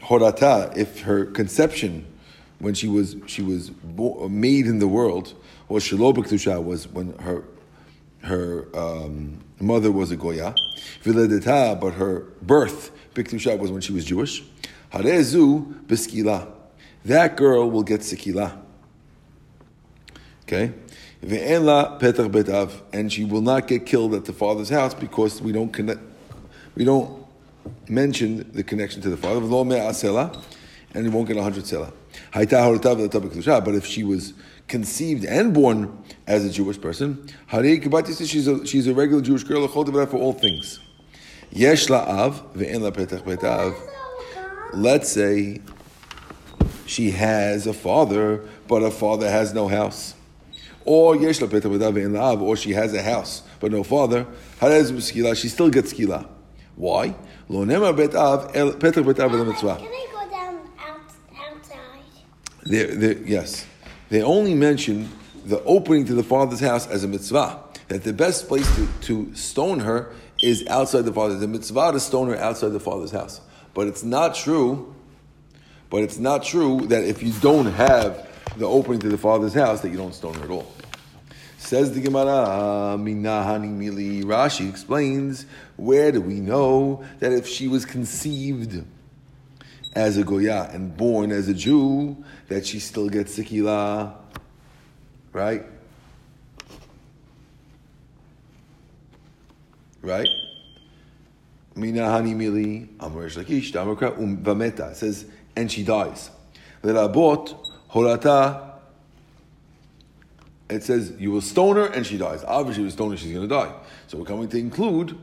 horata, 0.00 0.76
if 0.76 1.00
her 1.02 1.26
conception 1.26 2.06
when 2.58 2.74
she 2.74 2.88
was 2.88 3.16
she 3.26 3.42
was 3.42 3.70
made 4.28 4.66
in 4.66 4.78
the 4.78 4.88
world 4.88 5.34
was 5.68 5.84
shelo 5.84 6.64
was 6.64 6.88
when 6.88 7.12
her 7.18 7.44
her 8.24 8.68
um, 8.74 9.38
mother 9.60 9.92
was 9.92 10.10
a 10.10 10.16
goya, 10.16 10.54
viledeta, 11.02 11.78
but 11.80 11.94
her 11.94 12.20
birth 12.42 12.90
biktusha 13.14 13.58
was 13.58 13.70
when 13.70 13.80
she 13.80 13.92
was 13.92 14.04
Jewish. 14.04 14.42
Harezu 14.92 15.84
beskila, 15.86 16.50
that 17.04 17.36
girl 17.36 17.70
will 17.70 17.82
get 17.82 18.00
sikila. 18.00 18.58
Okay, 20.42 20.72
Ve'enla 21.24 21.98
petach 22.00 22.30
betav, 22.30 22.72
and 22.92 23.12
she 23.12 23.24
will 23.24 23.40
not 23.40 23.66
get 23.66 23.86
killed 23.86 24.14
at 24.14 24.24
the 24.24 24.32
father's 24.32 24.68
house 24.68 24.94
because 24.94 25.40
we 25.40 25.52
don't 25.52 25.72
connect, 25.72 26.00
we 26.74 26.84
don't 26.84 27.24
mention 27.88 28.50
the 28.52 28.62
connection 28.62 29.00
to 29.02 29.08
the 29.10 29.16
father. 29.16 29.40
V'lo 29.40 29.66
me'asela, 29.66 30.42
and 30.92 31.04
he 31.04 31.10
won't 31.10 31.26
get 31.26 31.36
a 31.36 31.42
hundred 31.42 31.66
selah. 31.66 31.92
But 32.32 33.74
if 33.74 33.86
she 33.86 34.04
was 34.04 34.34
conceived 34.68 35.24
and 35.24 35.52
born 35.52 36.02
as 36.26 36.44
a 36.44 36.50
Jewish 36.50 36.80
person, 36.80 37.28
she's 37.50 38.46
a, 38.48 38.66
she's 38.66 38.86
a 38.86 38.94
regular 38.94 39.22
Jewish 39.22 39.44
girl 39.44 39.68
for 39.68 40.16
all 40.18 40.32
things. 40.32 40.80
Yesh 41.50 41.86
la'av 41.86 42.54
ve'en 42.54 42.80
la 42.80 42.90
petach 42.90 43.22
betav. 43.22 43.76
Let's 44.72 45.08
say 45.08 45.60
she 46.86 47.10
has 47.12 47.66
a 47.66 47.72
father, 47.72 48.42
but 48.66 48.82
her 48.82 48.90
father 48.90 49.30
has 49.30 49.54
no 49.54 49.68
house. 49.68 50.14
Or 50.84 51.14
yesh 51.14 51.40
la 51.40 51.46
petach 51.46 51.70
betav 51.70 51.92
ve'en 51.94 52.10
la'av, 52.12 52.40
or 52.40 52.56
she 52.56 52.72
has 52.72 52.92
a 52.94 53.02
house, 53.02 53.42
but 53.60 53.70
no 53.70 53.84
father. 53.84 54.26
She 54.60 55.48
still 55.48 55.70
gets 55.70 55.92
skila. 55.92 56.26
Why? 56.74 57.14
Lo 57.48 57.64
nemar 57.64 57.94
betav 57.96 58.52
petach 58.52 59.04
betav 59.04 59.46
mitzvah. 59.46 59.76
Can 59.76 59.86
I 59.86 60.06
go 60.10 60.30
down 60.30 60.70
out, 60.80 61.00
outside? 61.54 62.02
They're, 62.64 63.18
yes. 63.18 63.66
They 64.14 64.22
only 64.22 64.54
mention 64.54 65.08
the 65.44 65.60
opening 65.64 66.04
to 66.04 66.14
the 66.14 66.22
father's 66.22 66.60
house 66.60 66.86
as 66.86 67.02
a 67.02 67.08
mitzvah. 67.08 67.58
That 67.88 68.04
the 68.04 68.12
best 68.12 68.46
place 68.46 68.72
to, 68.76 68.86
to 69.08 69.34
stone 69.34 69.80
her 69.80 70.12
is 70.40 70.64
outside 70.68 71.04
the 71.04 71.12
father's. 71.12 71.40
The 71.40 71.48
mitzvah 71.48 71.90
to 71.90 71.98
stone 71.98 72.28
her 72.28 72.36
outside 72.36 72.68
the 72.68 72.78
father's 72.78 73.10
house. 73.10 73.40
But 73.74 73.88
it's 73.88 74.04
not 74.04 74.36
true. 74.36 74.94
But 75.90 76.04
it's 76.04 76.16
not 76.16 76.44
true 76.44 76.82
that 76.82 77.02
if 77.02 77.24
you 77.24 77.32
don't 77.40 77.66
have 77.66 78.30
the 78.56 78.68
opening 78.68 79.00
to 79.00 79.08
the 79.08 79.18
father's 79.18 79.52
house, 79.52 79.80
that 79.80 79.88
you 79.88 79.96
don't 79.96 80.14
stone 80.14 80.34
her 80.34 80.44
at 80.44 80.50
all. 80.50 80.72
Says 81.58 81.92
the 81.92 82.00
Gemara, 82.00 82.96
Minahani 82.96 83.76
Mili. 83.76 84.22
Rashi 84.22 84.68
explains, 84.68 85.44
where 85.74 86.12
do 86.12 86.20
we 86.20 86.34
know 86.34 87.04
that 87.18 87.32
if 87.32 87.48
she 87.48 87.66
was 87.66 87.84
conceived 87.84 88.84
as 89.94 90.16
a 90.16 90.24
Goya 90.24 90.70
and 90.72 90.96
born 90.96 91.30
as 91.32 91.48
a 91.48 91.54
Jew, 91.54 92.24
that 92.48 92.66
she 92.66 92.80
still 92.80 93.08
gets 93.08 93.38
Sikila? 93.38 94.14
Right? 95.32 95.64
Right? 100.02 100.28
Minahani 101.76 102.34
Mili, 102.34 102.88
Amr 103.00 103.28
Shlakish, 103.28 103.72
Damakra, 103.72 104.16
Um 104.18 104.38
Vameta. 104.38 104.92
It 104.92 104.96
says, 104.96 105.26
and 105.56 105.70
she 105.70 105.82
dies. 105.82 106.30
Lerabot, 106.82 107.56
Horata, 107.90 108.74
it 110.68 110.82
says 110.82 111.12
you 111.18 111.30
will 111.30 111.40
stone 111.40 111.76
her 111.76 111.86
and 111.86 112.06
she 112.06 112.18
dies. 112.18 112.42
Obviously, 112.44 112.82
you 112.82 112.86
will 112.86 112.92
stone 112.92 113.10
her, 113.10 113.16
she's 113.16 113.32
going 113.32 113.48
to 113.48 113.54
die. 113.54 113.72
So 114.06 114.18
we're 114.18 114.24
coming 114.24 114.48
to 114.48 114.58
include, 114.58 115.16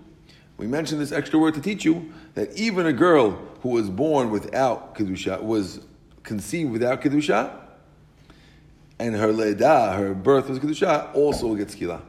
we 0.58 0.68
mentioned 0.68 1.02
this 1.02 1.12
extra 1.12 1.40
word 1.40 1.56
to 1.56 1.62
teach 1.62 1.84
you 1.84 2.14
that 2.36 2.56
even 2.58 2.86
a 2.86 2.94
girl 2.94 3.40
who 3.62 3.70
was 3.70 3.90
born 3.90 4.30
without 4.30 4.96
Kedusha, 4.96 5.42
was 5.42 5.82
conceived 6.24 6.72
without 6.72 7.02
Kedusha, 7.02 7.56
and 9.00 9.16
her 9.16 9.32
leda, 9.32 9.94
her 9.94 10.14
birth 10.14 10.50
was 10.50 10.60
Kedusha, 10.60 11.14
also 11.16 11.56
gets 11.56 11.76
Kila. 11.76 12.02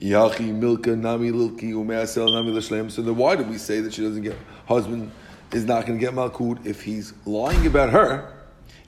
Yachi, 0.00 0.54
Milka, 0.54 0.96
Nami, 0.96 1.30
Lilki, 1.30 1.72
Umeasel, 1.72 2.32
Nami, 2.32 2.52
Lashlem. 2.52 2.90
So 2.90 3.02
then 3.02 3.16
why 3.16 3.36
do 3.36 3.44
we 3.44 3.58
say 3.58 3.80
that 3.80 3.92
she 3.92 4.02
doesn't 4.02 4.22
get, 4.22 4.36
husband 4.66 5.12
is 5.52 5.66
not 5.66 5.86
going 5.86 5.98
to 5.98 6.04
get 6.04 6.14
Malkut 6.14 6.64
if 6.64 6.82
he's 6.82 7.12
lying 7.26 7.66
about 7.66 7.90
her? 7.90 8.40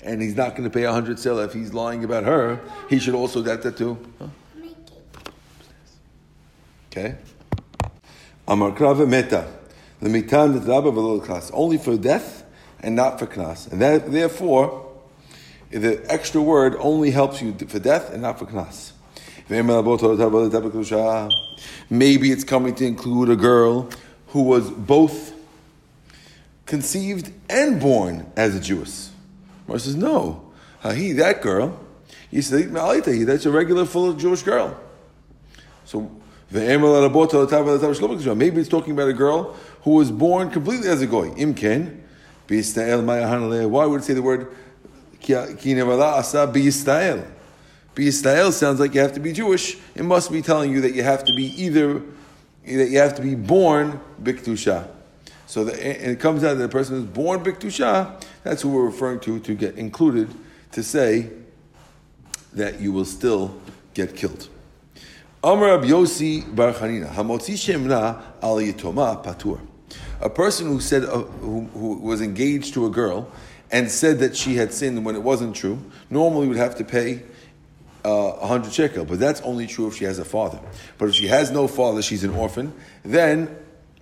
and 0.03 0.21
he's 0.21 0.37
not 0.37 0.51
going 0.51 0.65
to 0.65 0.71
pay 0.71 0.85
a 0.85 0.93
hundred 0.93 1.19
sell 1.19 1.39
if 1.39 1.53
he's 1.53 1.73
lying 1.73 2.05
about 2.05 2.25
her, 2.25 2.61
he 2.91 2.99
should 2.99 3.15
also 3.15 3.43
get 3.43 3.63
that 3.63 3.77
too. 3.77 3.99
Huh? 4.19 4.27
Okay. 6.91 7.17
Amar 8.47 8.73
krava 8.73 9.09
meta. 9.09 9.49
Lemitan 10.03 10.59
v'lo 10.61 11.25
knas. 11.25 11.51
Only 11.55 11.79
for 11.79 11.97
death 11.97 12.45
and 12.81 12.97
not 12.97 13.19
for 13.19 13.27
knas. 13.27 13.71
And 13.71 13.81
that, 13.81 14.11
therefore, 14.11 14.91
the 15.71 16.05
extra 16.13 16.43
word 16.43 16.77
only 16.79 17.13
helps 17.13 17.41
you 17.41 17.55
for 17.55 17.79
death 17.79 18.11
and 18.13 18.23
not 18.23 18.39
for 18.39 18.47
knas. 18.47 18.93
Maybe 21.91 22.33
it's 22.33 22.45
coming 22.45 22.75
to 22.75 22.85
include 22.85 23.31
a 23.31 23.37
girl 23.37 23.89
who 24.29 24.43
was 24.43 24.71
both 24.71 25.35
conceived 26.67 27.33
and 27.51 27.81
born 27.81 28.31
as 28.37 28.55
a 28.57 28.61
Jewess. 28.61 29.11
Mar 29.69 29.79
says, 29.79 29.95
no. 29.95 30.53
He, 30.95 31.13
that 31.13 31.43
girl, 31.43 31.79
that's 32.33 32.51
a 33.47 33.51
regular 33.51 33.85
full 33.85 34.13
Jewish 34.15 34.43
girl. 34.43 34.81
So, 35.85 36.11
maybe 38.35 38.61
it's 38.61 38.69
talking 38.69 38.93
about 38.93 39.09
a 39.09 39.13
girl 39.13 39.57
who 39.83 39.93
was 39.93 40.11
born 40.11 40.51
completely 40.51 40.89
as 40.89 41.01
a 41.03 41.07
goy. 41.07 41.31
Imken, 41.31 42.01
why 42.49 43.87
would 43.87 44.01
it 44.01 44.05
say 44.05 44.15
the 44.15 44.23
word 44.23 44.55
Biyisrael? 46.53 47.27
Biyisrael 47.95 48.53
sounds 48.53 48.81
like 48.81 48.95
you 48.95 49.01
have 49.01 49.13
to 49.13 49.21
be 49.21 49.33
Jewish. 49.33 49.77
It 49.95 50.05
must 50.05 50.33
be 50.33 50.43
telling 50.43 50.73
you 50.73 50.81
that 50.83 50.95
you 50.95 51.03
have 51.03 51.25
to 51.25 51.35
be 51.35 51.45
either 51.63 52.03
that 52.65 52.91
you 52.91 52.99
have 52.99 53.15
to 53.17 53.23
be 53.23 53.35
born 53.35 54.01
biktusha. 54.23 54.89
So 55.47 55.65
the, 55.65 55.73
and 55.73 56.13
it 56.13 56.21
comes 56.21 56.45
out 56.45 56.55
that 56.55 56.63
the 56.63 56.69
person 56.69 56.97
who's 56.97 57.07
born 57.07 57.43
biktusha, 57.45 58.23
that's 58.45 58.63
who 58.63 58.71
we're 58.71 58.87
referring 58.87 59.21
to 59.21 59.41
to 59.41 59.55
get 59.55 59.77
included 59.77 60.33
to 60.73 60.83
say 60.83 61.31
that 62.53 62.81
you 62.81 62.93
will 62.93 63.05
still 63.05 63.61
get 63.95 64.17
killed. 64.17 64.49
Amar 65.45 65.71
Rab 65.71 65.83
Yossi 65.83 66.55
Bar 66.55 66.73
Chanina, 66.73 67.13
Hamotzi 67.13 67.55
Shemna 67.55 68.23
Al 68.41 68.59
Yitoma 68.59 69.25
Patur. 69.25 69.59
A 70.21 70.31
person 70.31 70.69
who 70.69 70.79
said 70.79 71.03
uh, 71.03 71.19
who, 71.19 71.63
who 71.75 71.97
was 71.97 72.21
engaged 72.21 72.75
to 72.75 72.87
a 72.87 72.91
girl 72.91 73.29
and 73.73 73.91
said 73.91 74.21
that 74.21 74.37
she 74.37 74.55
had 74.55 74.73
sinned 74.73 75.05
when 75.05 75.17
it 75.17 75.23
wasn't 75.23 75.57
true, 75.57 75.83
normally 76.11 76.47
would 76.47 76.59
have 76.59 76.77
to 76.77 76.85
pay 76.85 77.25
uh, 78.05 78.09
a 78.09 78.29
uh, 78.35 78.47
hundred 78.47 78.73
shekel, 78.73 79.05
but 79.05 79.19
that's 79.19 79.41
only 79.41 79.67
true 79.67 79.89
if 79.89 79.97
she 79.97 80.05
has 80.05 80.21
a 80.21 80.25
father. 80.25 80.61
But 80.97 81.09
if 81.09 81.17
she 81.17 81.27
has 81.27 81.51
no 81.51 81.67
father, 81.67 82.03
she's 82.03 82.23
an 82.23 82.31
orphan, 82.31 82.73
then 83.05 83.57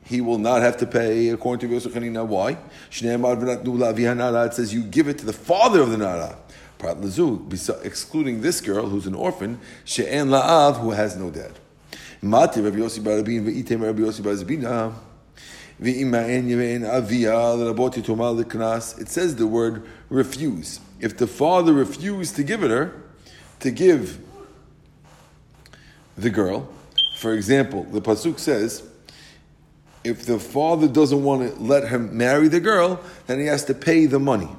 he 0.05 0.21
will 0.21 0.39
not 0.39 0.61
have 0.61 0.77
to 0.79 0.87
pay 0.87 1.31
according 1.31 1.67
to 1.67 1.75
Yosef 1.75 1.95
Chanina. 1.95 2.27
Why? 2.27 2.59
It 2.91 4.55
says 4.55 4.75
you 4.75 4.83
give 4.83 5.09
it 5.09 5.19
to 5.19 5.25
the 5.25 5.33
father 5.33 5.81
of 5.81 5.91
the 5.91 5.97
Nara. 5.97 6.37
Excluding 6.83 8.41
this 8.41 8.61
girl 8.61 8.89
who's 8.89 9.07
an 9.07 9.15
orphan, 9.15 9.61
She'en 9.85 10.29
La'av, 10.29 10.81
who 10.81 10.91
has 10.91 11.17
no 11.17 11.31
dad. 11.31 11.53
Mati 12.23 12.61
Rabbi 12.61 12.79
Yossi 12.79 13.03
Barabin 13.03 13.47
ve'item 13.47 13.83
Rabbi 13.83 14.01
Yossi 14.01 14.23
Barzabina. 14.23 14.93
It 15.83 15.97
says 19.09 19.37
the 19.37 19.47
word 19.47 19.87
refuse. 20.11 20.81
If 21.01 21.17
the 21.17 21.27
father 21.27 21.73
refused 21.73 22.37
to 22.37 22.43
give 22.43 22.63
it 22.63 22.71
her, 22.71 22.93
to 23.61 23.71
give 23.71 24.19
the 26.19 26.29
girl, 26.29 26.69
for 27.17 27.33
example, 27.33 27.85
the 27.85 28.03
pasuk 28.03 28.39
says, 28.39 28.83
if 30.05 30.27
the 30.27 30.39
father 30.39 30.87
doesn't 30.87 31.25
want 31.25 31.55
to 31.55 31.63
let 31.63 31.89
him 31.89 32.15
marry 32.15 32.49
the 32.49 32.61
girl, 32.61 33.01
then 33.27 33.39
he 33.39 33.47
has 33.47 33.65
to 33.65 33.73
pay 33.73 34.05
the 34.05 34.19
money. 34.19 34.51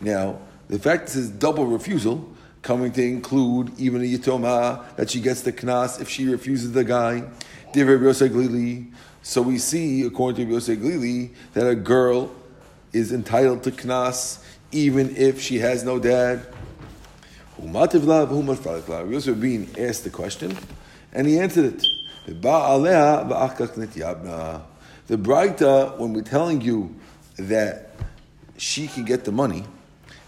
Now, 0.00 0.38
the 0.70 0.78
fact 0.78 1.04
it's 1.16 1.28
double 1.28 1.66
refusal, 1.66 2.32
coming 2.62 2.92
to 2.92 3.02
include 3.02 3.72
even 3.76 4.00
a 4.02 4.04
yitoma, 4.04 4.84
that 4.94 5.10
she 5.10 5.20
gets 5.20 5.42
the 5.42 5.52
knas 5.52 6.00
if 6.00 6.08
she 6.08 6.26
refuses 6.26 6.70
the 6.72 6.84
guy. 6.84 7.24
So 9.22 9.42
we 9.42 9.58
see, 9.58 10.02
according 10.06 10.46
to 10.46 10.52
Yosef 10.52 10.78
Glili, 10.78 11.30
that 11.54 11.66
a 11.66 11.74
girl 11.74 12.30
is 12.92 13.12
entitled 13.12 13.64
to 13.64 13.72
knas 13.72 14.44
even 14.70 15.16
if 15.16 15.40
she 15.40 15.58
has 15.58 15.82
no 15.82 15.98
dad. 15.98 16.46
Yosef 17.58 19.40
being 19.40 19.68
asked 19.76 20.04
the 20.04 20.10
question, 20.10 20.56
and 21.12 21.26
he 21.26 21.40
answered 21.40 21.64
it. 21.64 21.84
The 22.26 22.34
Braita, 25.16 25.98
when 25.98 26.12
we're 26.12 26.22
telling 26.22 26.60
you 26.60 26.94
that 27.36 27.96
she 28.56 28.86
can 28.86 29.04
get 29.04 29.24
the 29.24 29.32
money, 29.32 29.64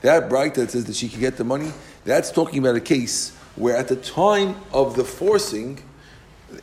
that 0.02 0.28
Braita 0.28 0.54
that 0.54 0.71
says 0.71 0.85
that 0.87 0.97
she 0.97 1.09
can 1.09 1.21
get 1.21 1.37
the 1.37 1.44
money, 1.44 1.73
that's 2.04 2.30
talking 2.30 2.59
about 2.59 2.76
a 2.76 2.80
case 2.80 3.35
where 3.56 3.76
at 3.76 3.88
the 3.88 3.97
time 3.97 4.56
of 4.73 4.97
the 4.97 5.04
forcing, 5.04 5.82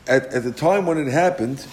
at, 0.08 0.26
at 0.28 0.44
the 0.44 0.52
time 0.52 0.86
when 0.86 0.98
it 0.98 1.12
happened, 1.12 1.66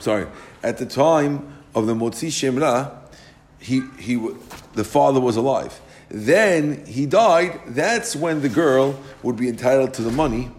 sorry, 0.00 0.26
at 0.62 0.78
the 0.78 0.86
time 0.86 1.52
of 1.74 1.86
the 1.86 1.94
Motzi 1.94 2.28
Shemra, 2.28 2.96
he, 3.58 3.82
he, 3.98 4.14
the 4.74 4.84
father 4.84 5.20
was 5.20 5.36
alive. 5.36 5.80
Then 6.08 6.86
he 6.86 7.06
died, 7.06 7.60
that's 7.66 8.16
when 8.16 8.40
the 8.40 8.48
girl 8.48 8.98
would 9.22 9.36
be 9.36 9.48
entitled 9.48 9.94
to 9.94 10.02
the 10.02 10.10
money 10.10 10.50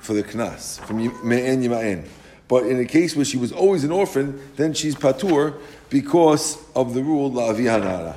for 0.00 0.14
the 0.14 0.22
knas 0.22 0.80
from 0.86 0.98
me'en 0.98 1.62
yima'en. 1.62 2.06
But 2.48 2.66
in 2.66 2.80
a 2.80 2.86
case 2.86 3.14
where 3.14 3.26
she 3.26 3.36
was 3.36 3.52
always 3.52 3.84
an 3.84 3.92
orphan, 3.92 4.40
then 4.56 4.72
she's 4.72 4.94
patur 4.94 5.54
because 5.90 6.58
of 6.74 6.94
the 6.94 7.02
rule 7.02 7.30
la 7.30 7.52
hanara. 7.52 8.16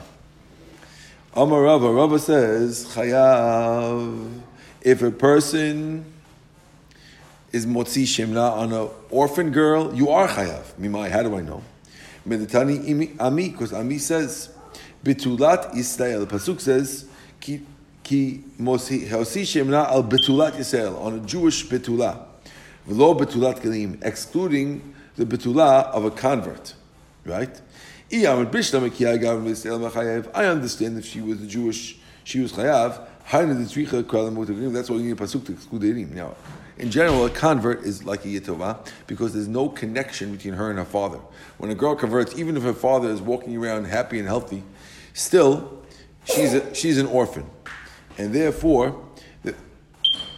Amar 1.34 1.62
Rava, 1.62 1.92
Rava 1.92 2.20
says, 2.20 2.88
Chayav, 2.88 4.42
if 4.82 5.02
a 5.02 5.12
person 5.12 6.06
is 7.52 7.66
motzi 7.66 8.04
shemna 8.04 8.52
on 8.52 8.74
an 8.74 8.90
orphan 9.10 9.52
girl, 9.52 9.94
you 9.94 10.10
are 10.10 10.28
chayav. 10.28 10.74
Mimai, 10.80 11.10
how 11.10 11.24
do 11.24 11.36
I 11.38 11.42
know? 11.42 11.64
Meditani 12.28 13.16
ami, 13.20 13.50
because 13.50 13.74
ami 13.74 13.98
says, 13.98 14.50
betulat 15.04 15.74
Yisrael. 15.74 16.28
The 16.28 16.38
pasuk 16.38 16.60
says, 16.60 17.06
ki 17.40 17.62
ki 18.04 18.44
mosi 18.60 19.08
shemna 19.08 19.88
al 19.88 20.04
betulat 20.04 20.52
Yisrael 20.54 21.02
on 21.02 21.20
a 21.20 21.20
Jewish 21.20 21.66
betula, 21.66 22.26
v'lo 22.88 23.20
betulat 23.20 23.60
kelim, 23.62 24.04
excluding 24.04 24.94
the 25.16 25.26
betula 25.26 25.86
of 25.88 26.06
a 26.06 26.12
convert, 26.12 26.74
right? 27.26 27.62
I 28.14 28.26
understand 30.46 30.98
if 30.98 31.06
she 31.06 31.22
was 31.22 31.42
a 31.42 31.48
Jewish, 31.48 31.98
she 32.24 32.40
was 32.42 32.52
chayav. 32.54 33.08
That's 33.30 34.90
why 34.90 34.96
you 34.98 35.04
need 35.04 35.12
a 35.12 35.16
pasuk 35.16 35.46
to 35.46 35.54
exclude 35.54 35.82
the 35.82 36.06
Now, 36.14 36.36
in 36.78 36.90
general, 36.92 37.26
a 37.26 37.30
convert 37.30 37.84
is 37.84 38.04
like 38.04 38.26
a 38.26 38.28
yitova 38.28 38.86
because 39.08 39.34
there's 39.34 39.48
no 39.48 39.70
connection 39.70 40.32
between 40.32 40.56
her 40.56 40.70
and 40.70 40.80
her 40.80 40.86
father. 40.86 41.20
When 41.58 41.72
a 41.72 41.76
girl 41.76 41.96
converts, 41.96 42.38
even 42.38 42.58
if 42.58 42.64
her 42.64 42.74
father 42.74 43.10
is 43.10 43.22
walking 43.22 43.56
around 43.56 43.86
happy 43.86 44.20
and 44.20 44.28
healthy, 44.28 44.64
still 45.14 45.82
she's 46.26 46.54
a, 46.54 46.74
she's 46.74 46.98
an 46.98 47.06
orphan, 47.06 47.46
and 48.18 48.34
therefore. 48.34 49.06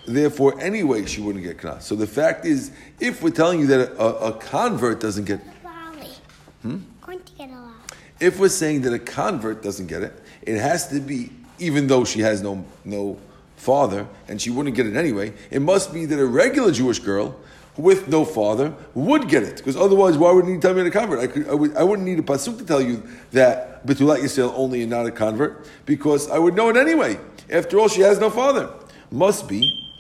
Therefore, 0.06 0.60
anyway, 0.60 1.06
she 1.06 1.22
wouldn't 1.22 1.44
get 1.44 1.58
knas. 1.58 1.84
So 1.84 1.96
the 1.96 2.08
fact 2.08 2.46
is, 2.46 2.72
if 3.00 3.22
we're 3.22 3.30
telling 3.30 3.60
you 3.60 3.68
that 3.68 3.92
a, 3.94 4.06
a 4.28 4.34
convert 4.34 5.00
doesn't 5.00 5.26
get, 5.26 5.40
hmm? 6.62 6.78
get. 7.38 7.50
If 8.20 8.40
we're 8.40 8.50
saying 8.50 8.82
that 8.82 8.94
a 8.94 9.00
convert 9.00 9.64
doesn't 9.64 9.88
get 9.88 10.04
it, 10.04 10.14
it 10.42 10.60
has 10.60 10.88
to 10.90 11.00
be 11.00 11.32
even 11.60 11.88
though 11.88 12.04
she 12.04 12.20
has 12.20 12.42
no 12.42 12.66
no 12.84 13.18
father 13.56 14.08
and 14.28 14.42
she 14.42 14.50
wouldn't 14.50 14.76
get 14.76 14.86
it 14.86 14.96
anyway. 14.96 15.34
It 15.50 15.62
must 15.62 15.94
be 15.94 16.06
that 16.06 16.20
a 16.20 16.26
regular 16.26 16.72
Jewish 16.72 17.00
girl 17.00 17.36
with 17.78 18.08
no 18.08 18.24
father 18.26 18.76
would 18.94 19.28
get 19.28 19.44
it 19.44 19.58
because 19.58 19.76
otherwise, 19.76 20.18
why 20.18 20.32
would 20.32 20.46
you 20.48 20.60
tell 20.60 20.74
me 20.74 20.84
to 20.84 20.92
convert? 20.92 21.20
I, 21.20 21.28
could, 21.28 21.48
I, 21.48 21.54
would, 21.54 21.76
I 21.78 21.84
wouldn't 21.84 22.08
need 22.08 22.20
a 22.20 22.24
pasuk 22.24 22.58
to 22.60 22.66
tell 22.66 22.82
you 22.82 23.04
that 23.32 23.86
Betulat 23.88 24.20
Yisrael 24.20 24.54
only 24.56 24.82
and 24.82 24.92
not 24.92 25.06
a 25.06 25.12
convert 25.12 25.66
because 25.86 26.30
I 26.30 26.38
would 26.38 26.56
know 26.56 26.70
it 26.70 26.78
anyway. 26.78 27.18
After 27.50 27.80
all, 27.80 27.88
she 27.88 28.02
has 28.02 28.20
no 28.20 28.30
father. 28.30 28.70
Must 29.10 29.48
be 29.48 29.92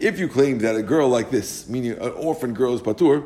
if 0.00 0.18
you 0.18 0.28
claim 0.28 0.58
that 0.58 0.74
a 0.74 0.82
girl 0.82 1.08
like 1.08 1.30
this, 1.30 1.68
meaning 1.68 1.92
an 1.92 2.10
orphan 2.12 2.52
girl 2.52 2.74
is 2.74 2.80
patur, 2.80 3.24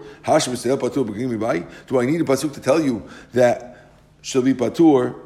do 1.86 2.00
I 2.00 2.04
need 2.04 2.20
a 2.20 2.24
pasuk 2.24 2.52
to 2.52 2.60
tell 2.60 2.80
you 2.80 3.08
that 3.32 3.88
she'll 4.20 4.42
be 4.42 4.52
patur 4.52 5.18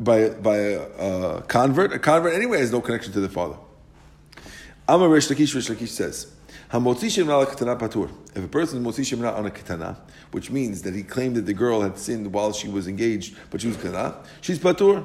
by, 0.00 0.30
by 0.30 0.56
a, 0.56 0.80
a, 0.80 1.42
convert? 1.42 1.92
A 1.92 1.98
convert 1.98 2.32
anyway 2.32 2.60
has 2.60 2.72
no 2.72 2.80
connection 2.80 3.12
to 3.12 3.20
the 3.20 3.28
father. 3.28 3.56
Amar 4.88 5.10
Rish 5.10 5.28
Lakish, 5.28 5.54
Rish 5.54 5.68
Lakish 5.68 5.88
says, 5.88 6.31
if 6.74 6.78
a 6.78 8.48
person 8.48 8.78
is 8.78 8.96
motzi 8.96 9.02
shemna 9.04 9.36
on 9.36 9.44
a 9.44 9.50
ketana, 9.50 9.94
which 10.30 10.50
means 10.50 10.80
that 10.80 10.94
he 10.94 11.02
claimed 11.02 11.36
that 11.36 11.44
the 11.44 11.52
girl 11.52 11.82
had 11.82 11.98
sinned 11.98 12.32
while 12.32 12.50
she 12.54 12.66
was 12.66 12.88
engaged, 12.88 13.36
but 13.50 13.60
she 13.60 13.68
was 13.68 13.76
ketana, 13.76 14.14
she's 14.40 14.58
patur. 14.58 15.04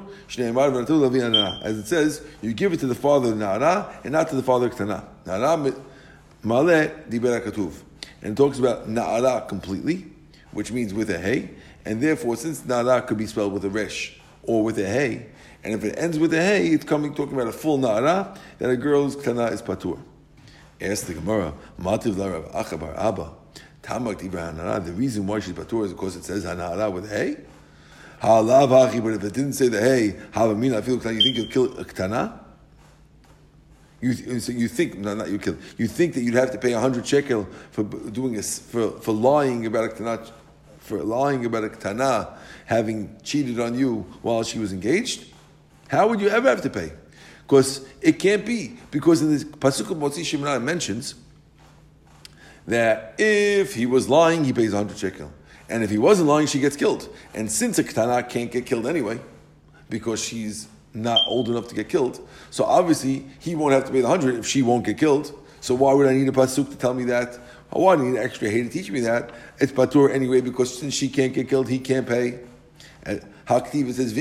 As 1.62 1.78
it 1.78 1.86
says, 1.86 2.22
you 2.40 2.54
give 2.54 2.72
it 2.72 2.80
to 2.80 2.86
the 2.86 2.94
father 2.94 3.34
na'ara 3.34 4.02
and 4.02 4.12
not 4.12 4.30
to 4.30 4.36
the 4.36 4.42
father 4.42 4.70
ketana. 4.70 5.04
Na'ara 5.26 5.78
male 6.42 6.88
dibera 7.10 7.44
katuv. 7.44 7.82
And 8.22 8.32
it 8.32 8.36
talks 8.36 8.58
about 8.58 8.88
na'ara 8.88 9.46
completely, 9.46 10.06
which 10.52 10.72
means 10.72 10.94
with 10.94 11.10
a 11.10 11.18
hey, 11.18 11.50
and 11.84 12.00
therefore, 12.02 12.36
since 12.36 12.62
na'ara 12.62 13.06
could 13.06 13.18
be 13.18 13.26
spelled 13.26 13.52
with 13.52 13.66
a 13.66 13.70
resh 13.70 14.18
or 14.42 14.62
with 14.62 14.78
a 14.78 14.86
hey, 14.86 15.26
and 15.62 15.74
if 15.74 15.84
it 15.84 15.98
ends 15.98 16.18
with 16.18 16.32
a 16.32 16.42
hey, 16.42 16.68
it's 16.68 16.86
coming 16.86 17.12
talking 17.14 17.34
about 17.34 17.48
a 17.48 17.52
full 17.52 17.78
na'ara, 17.78 18.38
that 18.58 18.70
a 18.70 18.76
girl's 18.76 19.16
ketana 19.16 19.52
is 19.52 19.60
patur. 19.60 20.00
Ask 20.80 21.06
the 21.06 21.14
Gemara, 21.14 21.54
Mativ 21.80 22.14
Larav 22.14 22.52
Acha 22.52 22.78
bar 22.78 22.94
Abba, 22.96 23.32
Tamak 23.82 24.20
Hanara. 24.30 24.84
The 24.84 24.92
reason 24.92 25.26
why 25.26 25.40
she's 25.40 25.54
Patur 25.54 25.86
is 25.86 25.92
because 25.92 26.16
it 26.16 26.24
says 26.24 26.44
Hanara 26.44 26.92
with 26.92 27.10
hey. 27.10 27.36
Halav 28.22 28.68
Hachi, 28.68 29.02
but 29.02 29.14
if 29.14 29.24
it 29.24 29.32
didn't 29.32 29.54
say 29.54 29.68
the 29.68 29.80
hey, 29.80 30.16
Havamina, 30.32 30.76
I 30.76 30.82
feel 30.82 30.94
you 30.94 31.00
think 31.00 31.36
you'll 31.36 31.46
kill 31.46 31.78
a 31.78 31.84
Ktana? 31.84 32.44
You, 34.00 34.10
you 34.10 34.68
think 34.68 34.96
no, 34.98 35.14
not 35.14 35.28
you 35.28 35.38
kill. 35.38 35.56
You 35.76 35.88
think 35.88 36.14
that 36.14 36.22
you'd 36.22 36.34
have 36.34 36.52
to 36.52 36.58
pay 36.58 36.70
hundred 36.72 37.06
shekel 37.06 37.48
for 37.72 37.82
doing 37.82 38.36
a, 38.38 38.42
for 38.42 38.92
for 38.92 39.12
lying 39.12 39.66
about 39.66 39.86
a 39.86 39.88
ktana, 39.88 40.30
for 40.78 41.02
lying 41.02 41.44
about 41.44 41.64
a 41.64 41.68
ktana 41.68 42.36
having 42.66 43.16
cheated 43.24 43.58
on 43.58 43.76
you 43.76 44.06
while 44.22 44.44
she 44.44 44.60
was 44.60 44.72
engaged. 44.72 45.26
How 45.88 46.06
would 46.06 46.20
you 46.20 46.28
ever 46.28 46.48
have 46.48 46.62
to 46.62 46.70
pay? 46.70 46.92
Because 47.48 47.88
it 48.02 48.18
can't 48.18 48.44
be. 48.44 48.76
Because 48.90 49.22
in 49.22 49.36
the 49.36 49.42
Pasuk 49.42 49.90
of 49.90 49.96
Motzi 49.96 50.20
Shemana 50.20 50.62
mentions 50.62 51.14
that 52.66 53.14
if 53.16 53.74
he 53.74 53.86
was 53.86 54.06
lying, 54.06 54.44
he 54.44 54.52
pays 54.52 54.74
100 54.74 54.98
shekel. 54.98 55.32
And 55.70 55.82
if 55.82 55.88
he 55.88 55.96
wasn't 55.96 56.28
lying, 56.28 56.46
she 56.46 56.60
gets 56.60 56.76
killed. 56.76 57.08
And 57.32 57.50
since 57.50 57.78
a 57.78 57.84
Ketana 57.84 58.28
can't 58.28 58.52
get 58.52 58.66
killed 58.66 58.86
anyway, 58.86 59.18
because 59.88 60.22
she's 60.22 60.68
not 60.92 61.26
old 61.26 61.48
enough 61.48 61.68
to 61.68 61.74
get 61.74 61.88
killed, 61.88 62.20
so 62.50 62.64
obviously 62.64 63.24
he 63.40 63.54
won't 63.54 63.72
have 63.72 63.86
to 63.86 63.92
pay 63.92 64.02
the 64.02 64.08
100 64.08 64.36
if 64.36 64.46
she 64.46 64.60
won't 64.60 64.84
get 64.84 64.98
killed. 64.98 65.32
So 65.60 65.74
why 65.74 65.94
would 65.94 66.06
I 66.06 66.12
need 66.12 66.28
a 66.28 66.32
Pasuk 66.32 66.68
to 66.68 66.76
tell 66.76 66.92
me 66.92 67.04
that? 67.04 67.38
Why 67.70 67.94
I 67.94 67.96
need 67.96 68.08
an 68.08 68.18
extra 68.18 68.50
hay 68.50 68.62
to 68.62 68.68
teach 68.68 68.90
me 68.90 69.00
that? 69.00 69.30
It's 69.58 69.72
Patur 69.72 70.12
anyway, 70.12 70.42
because 70.42 70.78
since 70.78 70.92
she 70.92 71.08
can't 71.08 71.32
get 71.32 71.48
killed, 71.48 71.68
he 71.68 71.78
can't 71.78 72.06
pay. 72.06 72.40
Uh, 73.06 73.16
Haktiv 73.46 73.90
says, 73.94 74.12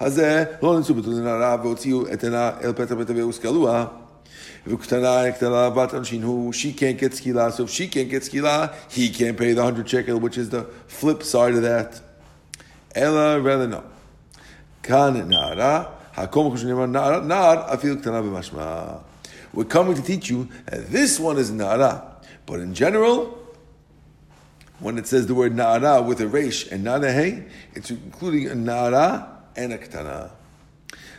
הזה 0.00 0.44
לא 0.62 0.76
נמצאו 0.76 0.94
בתור 0.94 1.12
לנערה 1.12 1.56
והוציאו 1.62 2.12
את 2.12 2.24
עינה 2.24 2.50
אל 2.64 2.72
פתח 2.72 2.92
בית 2.94 3.10
אביה 3.10 3.26
וסקלוה. 3.26 3.86
וקטנה 4.66 5.32
קטנה 5.32 5.70
בת 5.70 5.94
עונשין 5.94 6.22
הוא, 6.22 6.52
she 6.52 6.78
can't 6.78 7.00
get 7.00 7.12
skila, 7.12 7.50
so 7.50 7.64
if 7.64 7.70
she 7.70 7.88
can't 7.88 8.10
get 8.10 8.22
skila, 8.22 8.72
he 8.90 9.08
can't 9.08 9.36
pay 9.36 9.52
the 9.52 9.62
100 9.62 9.88
shekel, 9.88 10.20
which 10.20 10.38
is 10.38 10.50
the 10.50 10.64
flip 10.86 11.22
side 11.22 11.54
of 11.54 11.62
that. 11.62 12.00
אלא 12.96 13.38
rather 13.42 13.66
no. 13.66 13.80
כאן 14.82 15.16
נערה, 15.28 15.84
הכל 16.16 16.40
מקום 16.40 16.56
שנאמר 16.56 16.86
נער, 16.86 17.20
נער 17.20 17.74
אפילו 17.74 17.98
קטנה 17.98 18.22
במשמע. 18.22 18.82
We're 19.54 19.64
coming 19.64 19.94
to 19.94 20.02
teach 20.02 20.30
you 20.30 20.48
that 20.66 20.90
this 20.90 21.20
one 21.20 21.38
is 21.38 21.50
nara, 21.50 22.02
but 22.46 22.60
in 22.60 22.72
general, 22.74 23.38
when 24.80 24.96
it 24.96 25.06
says 25.06 25.26
the 25.26 25.34
word 25.34 25.54
nara 25.54 26.00
with 26.00 26.20
a 26.20 26.26
resh 26.26 26.70
and 26.70 26.82
not 26.84 27.04
a 27.04 27.12
hey, 27.12 27.44
it's 27.74 27.90
including 27.90 28.48
a 28.48 28.54
nara 28.54 29.28
and 29.57 29.73
a 29.73 29.77
ketana. 29.77 30.31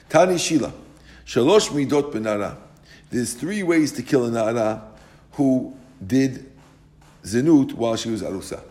Tani 0.09 0.39
Shila, 0.39 0.73
Shalosh 1.27 1.69
Midot 1.69 2.13
Benara. 2.13 2.57
There's 3.11 3.35
three 3.35 3.63
ways 3.63 3.93
to 3.93 4.03
kill 4.03 4.25
a 4.27 4.31
Nara 4.31 4.83
who 5.33 5.77
did 6.05 6.51
zenut 7.23 7.75
while 7.75 7.97
she 7.97 8.11
was 8.11 8.23
arusa. 8.23 8.63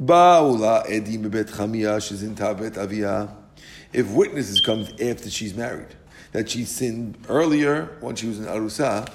Ba'ula 0.00 0.86
edim 0.86 1.30
bet 1.30 1.46
chamia 1.48 1.98
shezinta 1.98 2.58
bet 2.58 2.78
avia. 2.78 3.28
If 3.92 4.10
witnesses 4.10 4.60
come 4.60 4.86
after 5.00 5.30
she's 5.30 5.54
married, 5.54 5.94
that 6.32 6.50
she 6.50 6.64
sinned 6.64 7.16
earlier 7.28 7.96
when 8.00 8.16
she 8.16 8.26
was 8.26 8.40
in 8.40 8.46
arusa, 8.46 9.08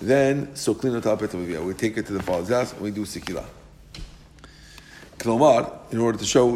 then 0.00 0.48
soklin 0.48 1.00
bet 1.02 1.34
avia. 1.34 1.62
We 1.62 1.74
take 1.74 1.96
her 1.96 2.02
to 2.02 2.12
the 2.12 2.22
father's 2.22 2.48
house 2.48 2.72
and 2.72 2.80
we 2.82 2.90
do 2.90 3.02
sikila. 3.02 3.44
Klomar, 5.18 5.92
in 5.92 5.98
order 5.98 6.18
to 6.18 6.24
show 6.24 6.46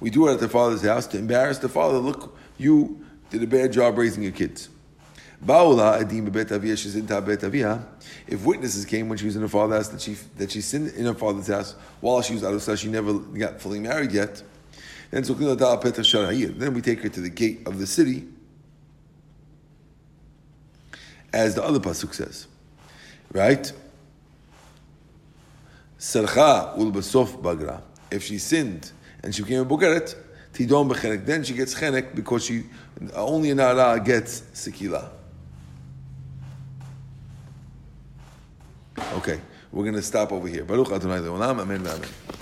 we 0.00 0.10
do 0.10 0.28
it 0.28 0.34
at 0.34 0.40
the 0.40 0.48
father's 0.48 0.82
house 0.82 1.06
to 1.08 1.18
embarrass 1.18 1.58
the 1.58 1.68
father. 1.68 1.98
Look, 1.98 2.36
you 2.58 3.04
did 3.30 3.42
a 3.42 3.46
bad 3.46 3.72
job 3.72 3.98
raising 3.98 4.22
your 4.22 4.32
kids. 4.32 4.68
If 8.26 8.44
witnesses 8.44 8.84
came 8.84 9.08
when 9.08 9.18
she 9.18 9.26
was 9.26 9.36
in 9.36 9.42
her 9.42 9.48
father's 9.48 9.76
house 9.76 9.88
that 9.88 10.00
she 10.00 10.14
that 10.38 10.50
she 10.50 10.60
sinned 10.60 10.94
in 10.94 11.04
her 11.04 11.14
father's 11.14 11.48
house 11.48 11.74
while 12.00 12.22
she 12.22 12.32
was 12.34 12.42
out 12.42 12.54
of 12.54 12.64
house, 12.64 12.78
she 12.78 12.88
never 12.88 13.12
got 13.14 13.60
fully 13.60 13.78
married 13.80 14.12
yet. 14.12 14.42
Then 15.10 15.22
then 15.22 16.74
we 16.74 16.80
take 16.80 17.02
her 17.02 17.08
to 17.08 17.20
the 17.20 17.28
gate 17.28 17.66
of 17.66 17.78
the 17.78 17.86
city, 17.86 18.26
as 21.32 21.54
the 21.54 21.62
other 21.62 21.78
pasuk 21.78 22.14
says, 22.14 22.46
right? 23.32 23.72
If 28.10 28.22
she 28.22 28.38
sinned 28.38 28.92
and 29.26 29.34
she 29.34 29.42
became 29.42 29.62
a 29.62 29.64
bugeret, 29.64 30.14
tidon 30.52 30.88
bechenek. 30.88 31.26
Then 31.26 31.42
she 31.42 31.52
gets 31.52 31.74
chenek 31.74 32.14
because 32.14 32.44
she 32.44 32.62
only 33.12 33.50
an 33.50 33.58
ara 33.58 33.98
gets 33.98 34.42
sekila. 34.54 35.10
Okay, 39.14 39.40
we're 39.72 39.82
going 39.82 39.96
to 39.96 40.02
stop 40.02 40.30
over 40.30 40.46
here. 40.46 40.64
Baruch 40.64 40.92
Adonai 40.92 41.18
Leolam. 41.18 41.60
Amen. 41.60 41.84
Amen. 41.84 42.35